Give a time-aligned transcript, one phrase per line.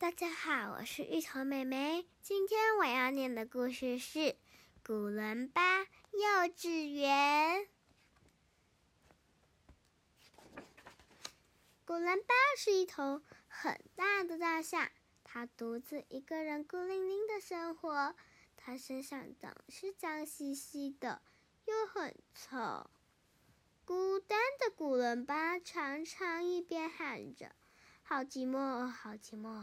[0.00, 2.08] 大家好，我是芋头妹妹。
[2.22, 4.18] 今天我要念的故事是
[4.82, 7.60] 《古伦巴幼稚园》。
[11.84, 14.90] 古伦巴是一头很大的大象，
[15.22, 18.16] 它独自一个人孤零零的生活。
[18.56, 21.20] 它身上总是脏兮兮的，
[21.66, 22.90] 又很臭。
[23.84, 27.54] 孤单的古伦巴常常一边喊着
[28.02, 29.62] “好寂寞，好寂寞”，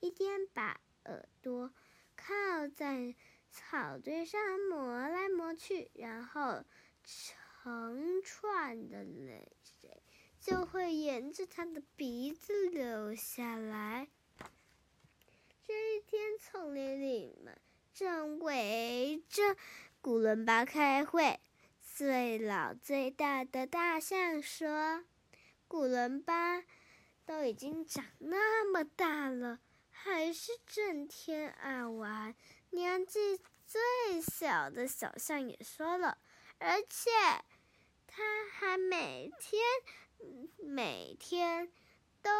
[0.00, 1.72] 一边把耳朵
[2.16, 3.14] 靠在
[3.50, 6.64] 草堆上磨来磨去，然后
[7.04, 10.02] 成串的泪水
[10.40, 14.08] 就会沿着他的鼻子流下来。
[15.62, 17.60] 这一天，丛林里们
[17.92, 19.56] 正围着
[20.00, 21.40] 古伦巴开会。
[21.82, 25.04] 最老最大的大象说
[25.68, 26.64] ：“古伦巴
[27.26, 29.60] 都已经长那么大了，
[30.02, 32.34] 还是整天爱玩。”
[32.70, 36.18] 年纪最小的小象也说了
[36.58, 37.10] ：“而且
[38.06, 39.62] 他还每天
[40.58, 41.72] 每天
[42.22, 42.30] 都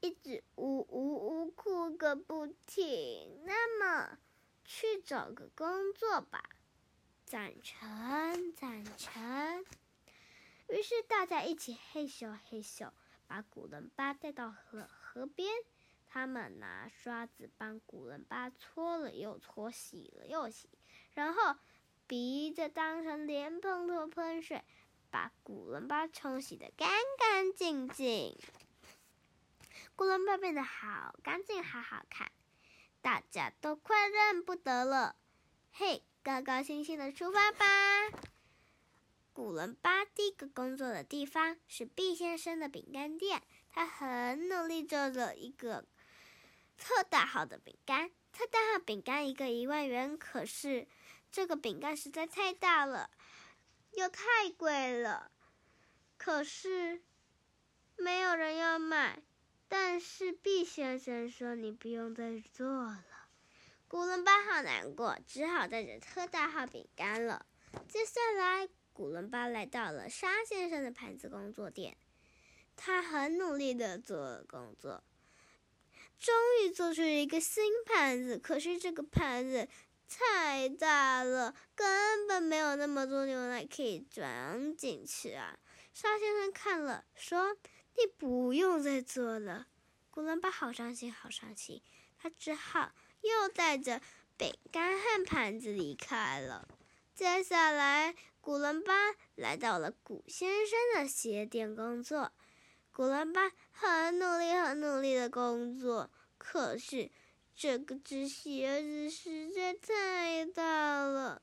[0.00, 4.18] 一直呜呜呜哭个不停。”那么，
[4.64, 6.42] 去找个工作吧。
[7.24, 9.64] 赞成，赞成。
[10.68, 12.90] 于是大家一起嘿咻嘿咻，
[13.26, 15.52] 把古伦巴带到河河边。
[16.08, 20.68] 他们拿刷子帮古伦巴搓了又搓，洗了又洗，
[21.14, 21.56] 然后
[22.06, 24.64] 鼻子当成莲蓬头喷水，
[25.10, 28.38] 把古伦巴冲洗的干干净净。
[29.94, 32.30] 古伦巴变得好干净，好好看，
[33.00, 35.16] 大家都快认不得了。
[35.72, 36.02] 嘿！
[36.22, 37.64] 高高兴兴的出发吧！
[39.32, 45.86] 古伦巴第一个工作的地方是毕先生的饼干店，他很努力做了一个
[46.76, 48.10] 特大号的饼干。
[48.32, 50.86] 特大号饼干一个一万元，可是
[51.32, 53.10] 这个饼干实在太大了，
[53.92, 55.30] 又太贵了，
[56.18, 57.02] 可是
[57.96, 59.22] 没有人要买。
[59.68, 63.28] 但是毕先生说：“你不用再做了。”
[63.88, 67.46] 古伦巴好难过，只好带着特大号饼干了。
[67.88, 71.96] 接下来，古伦巴来到了沙先生的盘子工作店，
[72.76, 75.02] 他很努力的做工作，
[76.18, 78.38] 终于做出了一个新盘子。
[78.38, 79.68] 可是这个盘子
[80.08, 85.58] 太大了，根本没有那么多牛奶可以装进去啊！
[85.92, 87.56] 沙先生看了，说
[87.96, 89.68] ：“你不用再做了。”
[90.10, 91.82] 古伦巴好伤心，好伤心，
[92.18, 92.92] 他只好。
[93.22, 94.00] 又带着
[94.36, 96.68] 饼干和盘子离开了。
[97.12, 98.92] 接下来，古伦巴
[99.34, 102.30] 来到了古先生的鞋店工作。
[102.96, 107.10] 古兰巴很努力、很努力的工作，可是
[107.54, 111.42] 这个只鞋子实在太大了。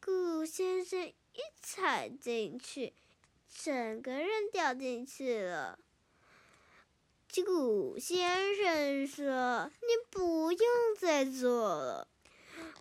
[0.00, 2.94] 古先生一踩进去，
[3.54, 5.78] 整个人掉进去了。
[7.44, 10.60] 古先生说：“你不用
[10.98, 12.08] 再做了。”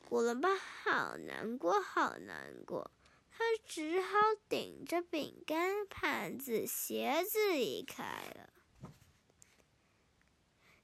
[0.08, 2.90] 古兰巴好难过，好难过，
[3.38, 4.18] 他只好
[4.50, 8.04] 顶着饼干、盘子、鞋子离开
[8.34, 8.50] 了。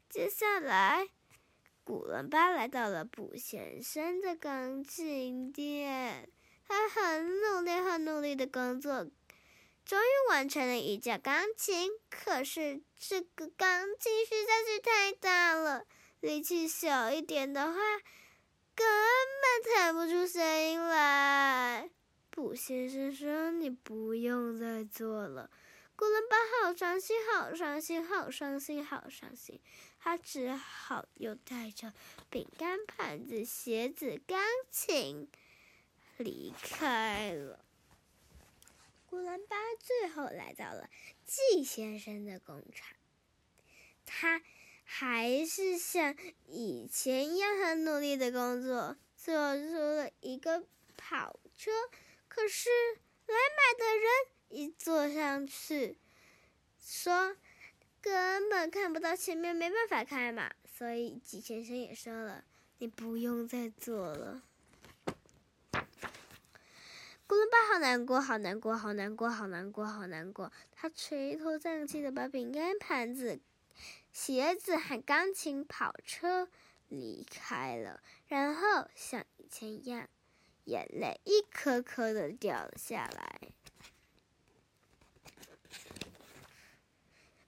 [0.07, 1.09] 接下来，
[1.83, 6.29] 古伦巴来到了卜先生的钢琴店，
[6.67, 9.09] 他很努力、很努力的工作。
[9.83, 15.87] 终于完成了一架钢琴，可是这个钢琴实在是太大了，
[16.19, 17.79] 力气小一点的话，
[18.75, 18.85] 根
[19.41, 21.89] 本弹不出声音来。
[22.35, 25.51] 卜先生说：“你不用再做了。”
[25.95, 29.61] 古伦巴好伤心，好伤心，好伤心，好伤心。
[29.99, 31.93] 他只好又带着
[32.31, 35.29] 饼干、盘子、鞋子、钢琴
[36.17, 37.63] 离开了。
[39.07, 40.89] 古伦巴最后来到了
[41.23, 42.97] 季先生的工厂，
[44.07, 44.41] 他
[44.83, 46.15] 还是像
[46.47, 50.65] 以前一样很努力的工作，做出了一个
[50.97, 51.69] 跑车。
[52.35, 52.69] 可是
[53.27, 54.09] 来买的人
[54.49, 55.99] 一坐上去，
[56.79, 57.37] 说
[58.01, 60.51] 根本看不到前面，没办法开嘛。
[60.65, 62.43] 所以季先生也说了
[62.79, 64.41] ：“你不用再做了。”
[67.27, 70.51] 古伦巴好难过，好难过，好难过，好难过，好难过。
[70.71, 73.39] 他垂头丧气的把饼干、盘子、
[74.11, 76.49] 鞋子和钢琴、跑车
[76.89, 80.09] 离开了，然后像以前一样，
[80.65, 83.39] 眼泪一颗颗的掉了下来。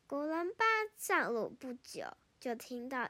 [0.08, 0.66] 古伦巴
[0.98, 3.10] 上路不久，就听到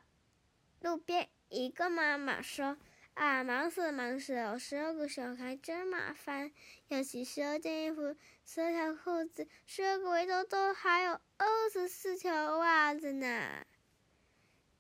[0.80, 2.78] 路边一个妈妈说
[3.14, 4.58] ：“啊，忙死了，忙死了！
[4.58, 6.52] 十二个小孩真麻烦，
[6.88, 8.16] 要洗十二件衣服，
[8.46, 13.66] 十二条裤子，十二个围兜兜，还有二十四条袜子呢。”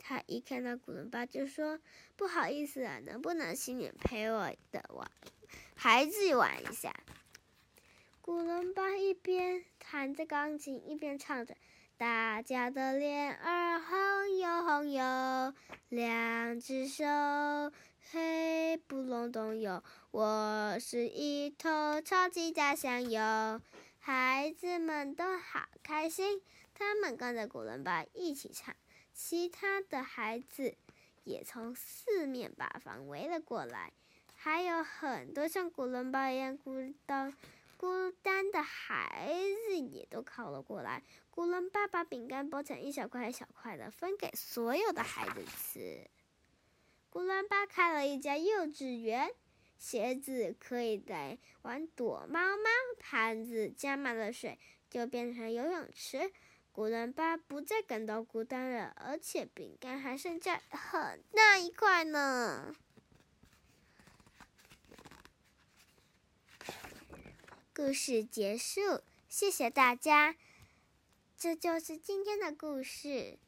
[0.07, 1.79] 他一看到古伦巴就说
[2.15, 5.09] ：“不好意思啊，能不能请你陪我的玩
[5.75, 6.93] 孩子玩一下？”
[8.21, 11.57] 古伦巴一边弹着钢琴，一边唱着。
[11.97, 15.55] 大家的脸儿红又红哟，
[15.89, 17.03] 两只手
[18.11, 23.59] 黑不隆咚哟，我是一头超级大象哟。
[23.97, 26.43] 孩子们都好开心，
[26.75, 28.75] 他们跟着古伦巴一起唱，
[29.15, 30.75] 其他的孩子
[31.23, 33.93] 也从四面八方围了过来，
[34.35, 37.33] 还有很多像古伦巴一样孤单。
[37.77, 39.33] 孤单的孩
[39.67, 41.01] 子也都靠了过来。
[41.29, 46.09] 古伦巴把饼干剥成一小块一小块的，分给所有的孩子吃。
[47.09, 49.31] 古伦巴开了一家幼稚园，
[49.77, 52.69] 鞋子可以在玩躲猫猫，
[52.99, 54.59] 盘子加满了水
[54.89, 56.31] 就变成游泳池。
[56.75, 62.75] 古人巴不再感到孤单了，而且饼干还剩下很大一块呢。
[67.73, 70.35] 故事结束，谢谢大家。
[71.37, 73.39] 这就是今天的故事。